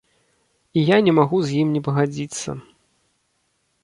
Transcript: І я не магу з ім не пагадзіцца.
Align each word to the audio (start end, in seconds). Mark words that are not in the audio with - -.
І 0.79 0.85
я 0.85 0.97
не 1.07 1.11
магу 1.19 1.41
з 1.49 1.59
ім 1.63 1.67
не 1.77 1.81
пагадзіцца. 1.87 2.49